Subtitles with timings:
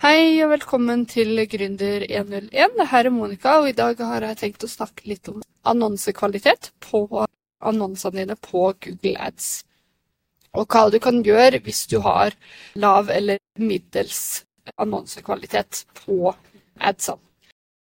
[0.00, 2.70] Hei og velkommen til Gründer 101.
[2.78, 6.70] Det her er Monica, og i dag har jeg tenkt å snakke litt om annonsekvalitet
[6.80, 7.02] på
[7.68, 9.50] annonsene dine på Google Ads.
[10.56, 12.32] Og hva du kan gjøre hvis du har
[12.80, 14.46] lav eller middels
[14.80, 16.32] annonsekvalitet på
[16.80, 17.20] adsene.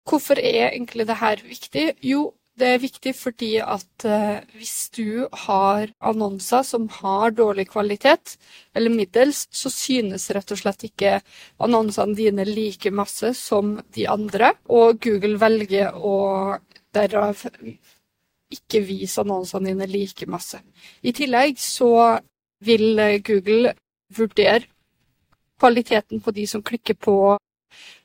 [0.04, 1.86] Hvorfor er egentlig dette viktig?
[2.04, 8.36] Jo, det er viktig fordi at eh, hvis du har annonser som har dårlig kvalitet,
[8.76, 11.16] eller middels, så synes rett og slett ikke
[11.64, 16.18] annonsene dine like masse som de andre, og Google velger å
[16.94, 17.42] derav
[18.54, 20.62] ikke vise annonsene dine like masse.
[21.02, 22.20] I tillegg så
[22.64, 23.74] vil Google
[24.14, 24.70] vurdere
[25.60, 27.18] kvaliteten på de som klikker på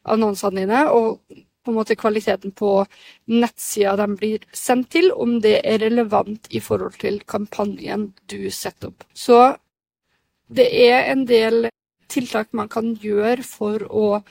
[0.09, 1.20] annonsene dine, og
[1.69, 2.87] på en måte kvaliteten på
[3.29, 8.89] nettsida de blir sendt til, om det er relevant i forhold til kampanjen du setter
[8.89, 9.05] opp.
[9.13, 9.37] Så
[10.49, 11.69] det er en del
[12.09, 14.23] tiltak man kan gjøre for å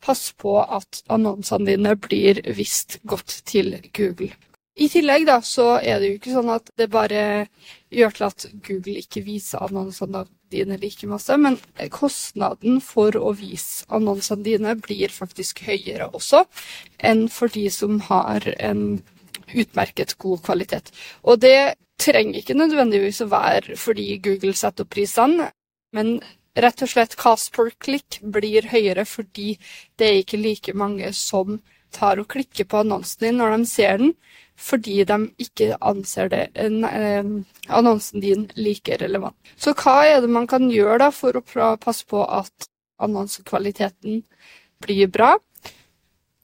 [0.00, 4.32] passe på at annonsene dine blir vist godt til Google.
[4.78, 7.22] I tillegg da, så er det jo ikke sånn at det bare
[7.90, 11.58] gjør til at Google ikke viser annonsene dine like masse, men
[11.92, 16.44] kostnaden for å vise annonsene dine blir faktisk høyere også
[17.04, 19.00] enn for de som har en
[19.48, 20.92] utmerket god kvalitet.
[21.26, 25.50] Og det trenger ikke nødvendigvis å være fordi Google setter opp prisene,
[25.96, 26.18] men
[26.58, 29.56] rett og slett cost per click blir høyere fordi
[29.98, 31.58] det er ikke like mange som
[31.94, 34.14] tar og klikker på annonsen din når de ser den,
[34.58, 37.24] fordi de ikke anser det, eh,
[37.68, 39.36] annonsen din like relevant.
[39.56, 44.24] Så hva er det man kan gjøre da for å passe på at annonsekvaliteten
[44.82, 45.36] blir bra?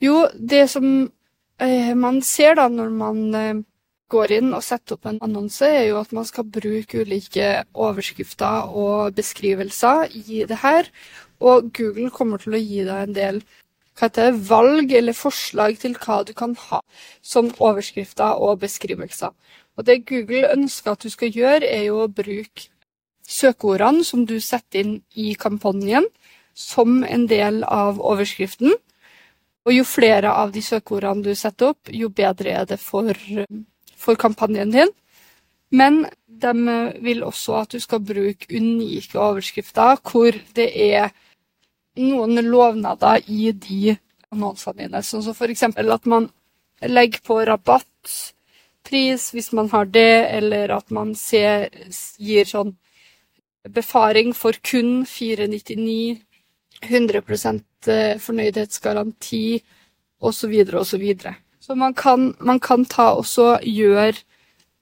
[0.01, 1.11] Jo, det som
[1.59, 3.63] eh, man ser da når man eh,
[4.15, 8.71] går inn og setter opp en annonse, er jo at man skal bruke ulike overskrifter
[8.71, 10.91] og beskrivelser i det her.
[11.41, 13.43] Og Google kommer til å gi deg en del
[13.95, 16.81] hva heter det, valg eller forslag til hva du kan ha
[17.23, 19.31] som overskrifter og beskrivelser.
[19.77, 22.69] Og det Google ønsker at du skal gjøre, er jo å bruke
[23.29, 26.07] søkeordene som du setter inn i kampanjen,
[26.55, 28.75] som en del av overskriften.
[29.65, 33.17] Og jo flere av de søkeordene du setter opp, jo bedre er det for,
[33.97, 34.93] for kampanjen din.
[35.75, 36.53] Men de
[37.03, 41.15] vil også at du skal bruke unike overskrifter hvor det er
[41.97, 43.97] noen lovnader i de
[44.35, 45.03] annonsene dine.
[45.03, 45.63] Sånn som f.eks.
[45.63, 46.29] at man
[46.83, 51.71] legger på rabattpris hvis man har det, eller at man ser,
[52.19, 52.75] gir sånn
[53.75, 56.19] befaring for kun 499,
[56.85, 59.47] 100% eh, fornøydhetsgaranti
[60.21, 60.53] osv.
[60.53, 60.85] osv.
[60.85, 61.37] Så, videre.
[61.61, 64.19] så man kan, man kan ta også gjøre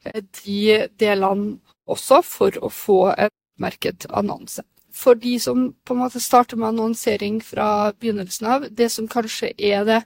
[0.04, 3.30] eh, de delene også for å få en
[3.60, 8.90] merket annonse for de som på en måte starter med annonsering fra begynnelsen av, det
[8.92, 10.02] som kanskje er det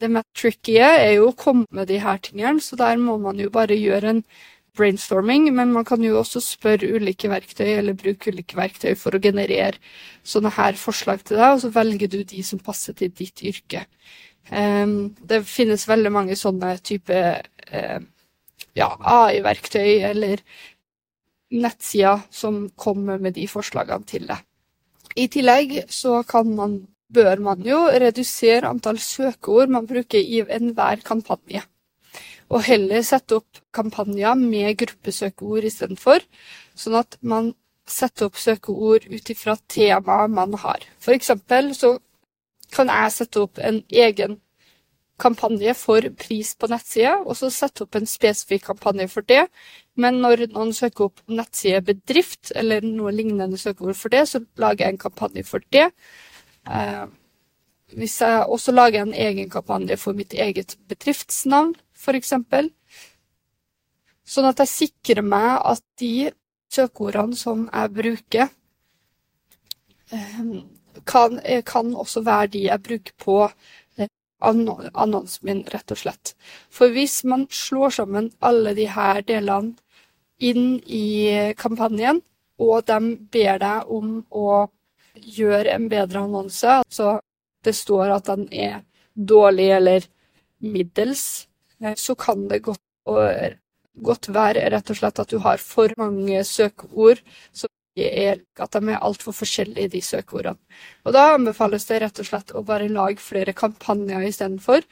[0.00, 3.40] det mest tricky er jo å komme med de her tingene, så der må man
[3.40, 4.22] jo bare gjøre en
[4.76, 9.20] brainstorming, men man kan jo også spørre ulike verktøy, eller bruke ulike verktøy for å
[9.20, 9.76] generere
[10.24, 13.84] sånne her forslag til deg, og så velger du de som passer til ditt yrke.
[14.48, 18.00] Um, det finnes veldig mange sånne type uh,
[18.78, 20.40] ja, AI-verktøy eller
[21.52, 24.40] nettsider som kommer med de forslagene til deg.
[25.16, 31.62] I tillegg så man, bør man jo redusere antall søkeord man bruker i enhver kampanje.
[32.52, 36.20] Og heller sette opp kampanjer med gruppesøkeord istedenfor,
[36.76, 37.52] sånn at man
[37.88, 40.84] setter opp søkeord ut ifra temaet man har.
[41.00, 41.96] For eksempel så
[42.72, 44.38] kan jeg sette opp en egen
[45.22, 49.46] kampanje for pris på nettside, og så sette opp en spesifikk kampanje for det.
[50.00, 54.86] Men når noen søker opp nettside bedrift, eller noe lignende søkeord for det, så lager
[54.86, 55.88] jeg en kampanje for det.
[56.66, 57.04] Eh,
[57.96, 62.34] hvis jeg også lager en egen kampanje for mitt eget bedriftsnavn, f.eks.,
[64.32, 66.30] sånn at jeg sikrer meg at de
[66.72, 68.54] søkeordene som jeg bruker,
[70.12, 70.40] eh,
[71.08, 73.36] kan, kan også være de jeg bruker på
[74.42, 76.34] annonsen min, rett og slett.
[76.72, 79.76] For hvis man slår sammen alle de her delene
[80.42, 82.20] inn i kampanjen,
[82.62, 82.98] og de
[83.32, 84.66] ber deg om å
[85.14, 87.18] gjøre en bedre annonse, altså
[87.64, 88.80] det står at den er
[89.14, 90.06] dårlig eller
[90.62, 91.48] middels,
[91.82, 92.82] eh, så kan det godt,
[94.02, 97.22] godt være rett og slett at du har for mange søkeord
[97.52, 100.58] som at de er altfor forskjellige, de søkeordene.
[101.04, 104.86] Og da anbefales det rett og slett å bare lage flere kampanjer istedenfor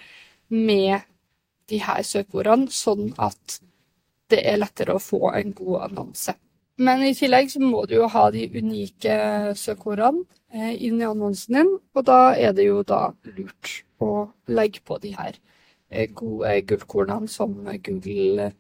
[0.53, 1.07] med
[1.71, 3.61] de her søkeordene, sånn at
[4.31, 6.35] det er lettere å få en god annonse.
[6.81, 9.15] Men i tillegg så må du jo ha de unike
[9.59, 10.25] søkeordene
[10.55, 14.97] eh, inn i annonsen din, og da er det jo da lurt å legge på
[15.03, 15.37] de her
[15.91, 18.53] eh, gode gullkornene som Google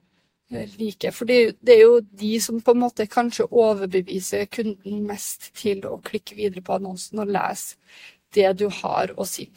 [0.50, 1.14] liker.
[1.14, 6.00] For det er jo de som på en måte kanskje overbeviser kunden mest til å
[6.05, 7.76] klikke videre på annonsen og lese
[8.35, 9.49] det du har å si.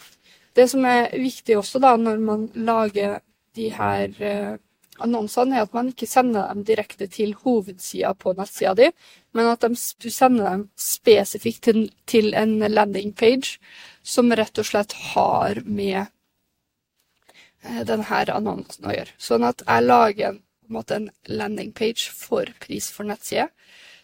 [0.53, 3.19] Det som er viktig også da, når man lager
[3.57, 4.55] de her eh,
[5.01, 8.89] annonsene, er at man ikke sender dem direkte til hovedsida på nettsida di,
[9.33, 13.57] men at de, du sender dem spesifikt til, til, en landing page
[14.03, 16.05] som rett og slett har med
[17.63, 19.17] eh, denne annonsen å gjøre.
[19.17, 20.41] Sånn at jeg lager en,
[20.73, 23.49] en landing page for pris for nettside,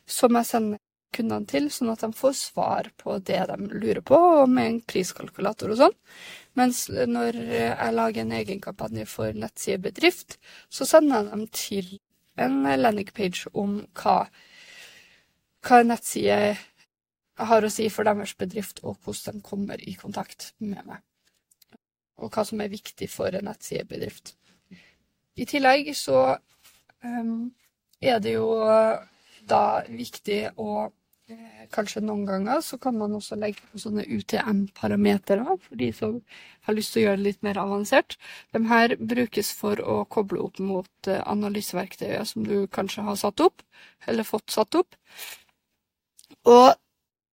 [0.09, 0.83] som jeg sender
[1.15, 4.79] kundene til, sånn at de får svar på det de lurer på, og med en
[4.85, 5.95] priskalkulator og sånn.
[6.59, 10.37] Mens når jeg lager en egen kampanje for nettsidebedrift,
[10.69, 11.91] så sender jeg dem til
[12.39, 14.19] en landingpage om hva,
[15.65, 16.57] hva nettside
[17.49, 21.01] har å si for deres bedrift, og hvordan de kommer i kontakt med meg.
[22.19, 24.35] Og hva som er viktig for en nettsidebedrift.
[25.39, 26.35] I tillegg så
[27.03, 28.47] er det jo
[29.49, 30.89] da viktig å
[31.29, 36.15] Eh, kanskje noen ganger så kan man også legge på sånne UTM-parametere for de som
[36.65, 38.15] har lyst til å gjøre det litt mer avansert.
[38.55, 43.45] De her brukes for å koble opp mot eh, analyseverktøyet som du kanskje har satt
[43.45, 43.61] opp,
[44.09, 44.97] eller fått satt opp.
[46.49, 46.73] Og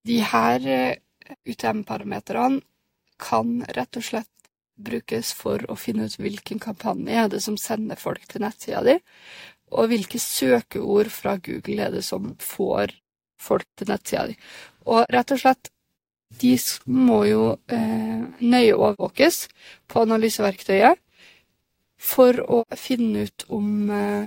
[0.04, 1.00] de her eh,
[1.48, 2.60] UTM-parameterne
[3.16, 4.32] kan rett og slett
[4.76, 8.98] brukes for å finne ut hvilken kampanje er det som sender folk til nettsida di,
[9.76, 12.94] og hvilke søkeord fra Google er det som får
[13.40, 14.37] folk til nettsida di.
[14.88, 15.70] Og rett og slett,
[16.40, 16.55] de
[16.90, 19.44] må jo eh, nøye overvåkes
[19.90, 20.99] på analyseverktøyet
[21.96, 24.26] for å finne ut om eh,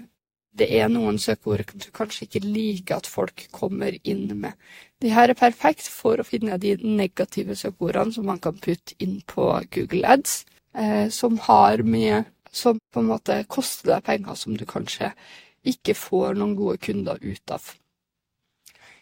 [0.59, 4.55] det er noen søkeord du kanskje ikke liker at folk kommer inn med.
[4.99, 9.19] De her er perfekt for å finne de negative søkeordene som man kan putte inn
[9.29, 10.43] på Google Ads,
[10.75, 12.27] eh, som har med
[12.59, 15.13] Som på en måte koster deg penger som du kanskje
[15.69, 17.63] ikke får noen gode kunder ut av.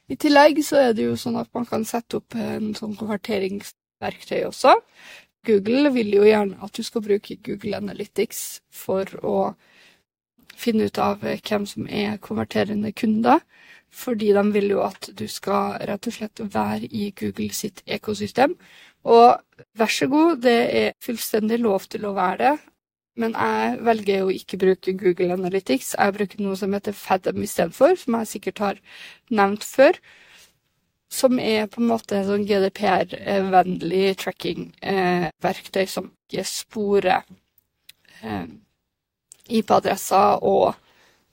[0.07, 4.45] I tillegg så er det jo sånn at man kan sette opp en sånn konverteringsverktøy
[4.47, 4.77] også.
[5.47, 8.43] Google vil jo gjerne at du skal bruke Google Analytics
[8.73, 9.37] for å
[10.57, 13.43] finne ut av hvem som er konverterende kunder,
[13.93, 18.55] fordi de vil jo at du skal rett og slett være i Google sitt ekosystem.
[19.07, 19.37] Og
[19.77, 22.55] vær så god, det er fullstendig lov til å være det.
[23.17, 25.95] Men jeg velger jo ikke bruke Google Analytics.
[25.97, 28.81] Jeg bruker noe som heter Fathom istedenfor, som jeg sikkert har
[29.33, 29.97] nevnt før.
[31.09, 37.23] Som er på en måte sånn GDPR-vennlig tracking-verktøy eh, som ikke sporer
[38.21, 38.49] eh,
[39.47, 40.75] IP-adresser og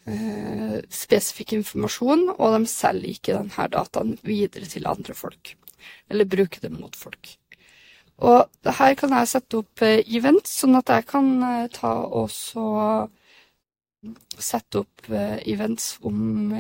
[0.07, 5.57] eh, spesifikk informasjon, og de selger ikke denne dataen videre til andre folk.
[6.09, 7.35] Eller bruker dem mot folk.
[8.23, 12.31] Og her kan jeg sette opp eh, event, sånn at jeg kan eh, ta og
[14.39, 16.55] sette opp eh, events om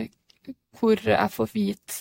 [0.75, 2.01] hvor jeg får vite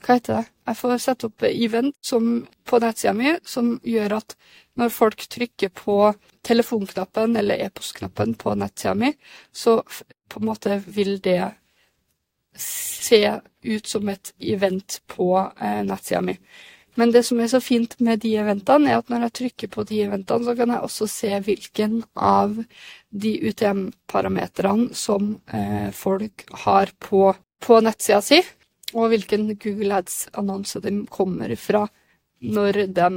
[0.00, 0.50] Hva heter det?
[0.66, 2.26] Jeg får sette opp event som,
[2.64, 4.34] på nettsida mi som gjør at
[4.80, 5.96] når folk trykker på
[6.46, 9.10] telefonknappen eller e-postknappen på nettsida mi,
[9.52, 9.82] så
[10.30, 11.52] på en måte vil det
[12.56, 13.20] se
[13.62, 16.38] ut som et event på eh, nettsida mi.
[17.00, 19.84] Men det som er så fint med de eventene, er at når jeg trykker på
[19.88, 22.58] de eventene, så kan jeg også se hvilken av
[23.08, 27.30] de UTM-parametrene som eh, folk har på,
[27.64, 28.42] på nettsida si,
[28.92, 31.86] og hvilken Google Ads-annonse de kommer fra
[32.40, 33.08] når de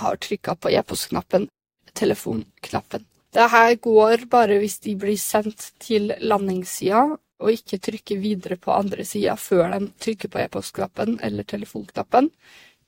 [0.00, 1.46] har trykka på e-postknappen,
[1.94, 3.06] telefonknappen.
[3.36, 7.04] Dette går bare hvis de blir sendt til landingssida
[7.42, 12.30] og ikke trykke videre på andre sida før de trykker på e-postknappen eller telefonknappen.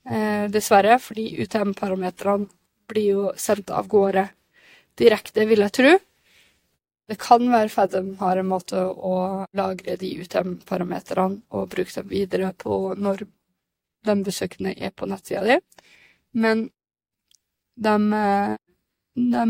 [0.09, 2.49] Eh, dessverre, fordi UTM-parametrene
[2.89, 4.25] blir jo sendt av gårde
[4.97, 5.91] direkte, vil jeg tro.
[7.09, 12.51] Det kan være Fathom har en måte å lagre de UTM-parametrene og bruke dem videre
[12.57, 13.25] på når
[14.05, 15.57] de besøkende er på nettsida di,
[16.33, 16.69] men
[17.79, 17.95] de,
[19.15, 19.43] de,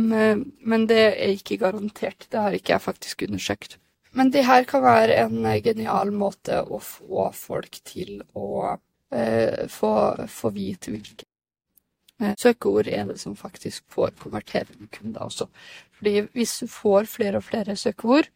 [0.65, 2.27] Men det er ikke garantert.
[2.29, 3.79] Det har ikke jeg faktisk undersøkt.
[4.17, 8.77] Men det her kan være en eh, genial måte å få folk til å
[9.13, 9.91] eh, få,
[10.25, 11.27] få, vite hvilke
[12.21, 15.49] eh, søkeord er det som faktisk får konverterende kunder også.
[15.99, 18.31] Fordi hvis du får flere og flere søkeord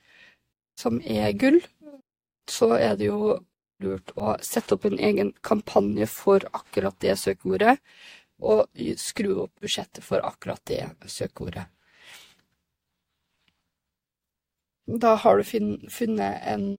[0.80, 1.62] som er gull,
[2.50, 3.38] så er det jo
[3.84, 7.78] lurt å sette opp en egen kampanje for akkurat det søkeordet,
[8.44, 8.68] og
[9.00, 11.66] skru opp budsjettet for akkurat det søkeordet.
[14.88, 15.44] Da har du
[15.90, 16.76] funnet en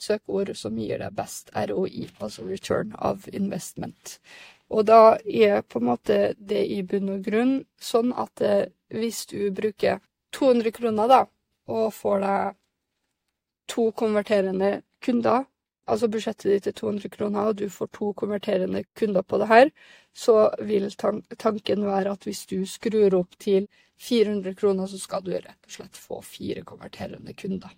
[0.00, 4.18] søkeord som gir deg best ROI, altså return of investment.
[4.72, 9.26] Og da er på en måte det i bunn og grunn sånn at eh, hvis
[9.28, 10.00] du bruker
[10.32, 11.20] 200 kroner, da,
[11.68, 12.56] og får deg
[13.68, 14.72] to konverterende
[15.04, 15.44] kunder,
[15.86, 19.70] altså budsjettet ditt er 200 kroner, og du får to konverterende kunder på det her,
[20.12, 20.90] så vil
[21.38, 23.68] tanken være at hvis du skrur opp til
[24.02, 27.70] 400 kroner, så skal du rett og slett få fire konverterende kunder.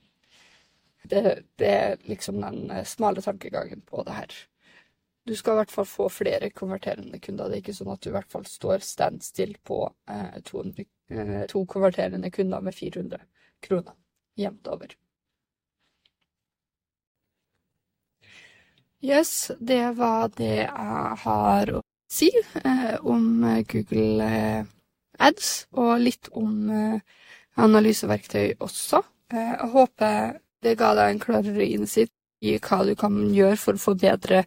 [1.04, 1.22] Det,
[1.60, 4.36] det er liksom den eh, smale tankegangen på det her.
[5.24, 7.48] Du skal i hvert fall få flere konverterende kunder.
[7.48, 11.38] Det er ikke sånn at du i hvert fall står standstill på eh, 200, eh,
[11.48, 13.20] to konverterende kunder med 400
[13.64, 13.96] kroner
[14.40, 14.96] jevnt over.
[19.04, 21.74] Yes, det var det jeg har
[22.14, 22.30] si
[22.62, 24.66] eh, om Google eh,
[25.18, 27.00] Ads, og litt om eh,
[27.60, 29.02] analyseverktøy også.
[29.32, 33.76] Eh, jeg håper det ga deg en klarere innsikt i hva du kan gjøre for
[33.76, 34.44] å forbedre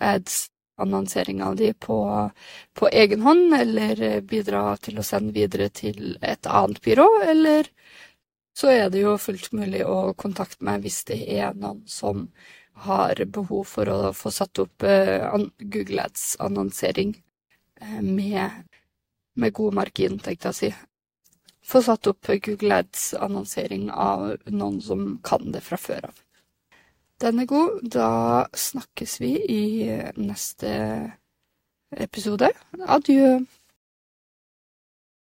[0.00, 1.98] ads-annonseringa di på,
[2.76, 7.70] på egen hånd, eller bidra til å sende videre til et annet byrå, eller
[8.56, 12.28] så er det jo fullt mulig å kontakte meg hvis det er noen som
[12.86, 17.14] har behov for å få satt opp uh, Google Ads-annonsering
[17.82, 18.64] uh, med,
[19.34, 20.72] med, god margin, tenkte jeg å si.
[21.66, 26.26] Få satt opp Google Ads-annonsering av noen som kan det fra før av.
[27.20, 27.80] Den er god.
[27.84, 28.10] Da
[28.56, 29.64] snakkes vi i
[30.16, 30.70] neste
[31.92, 32.48] episode.
[32.88, 33.42] Adjø.